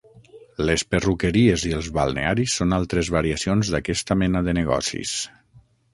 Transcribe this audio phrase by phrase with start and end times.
[0.67, 5.13] Les perruqueries i els balnearis són altres variacions d'aquesta mena de negocis.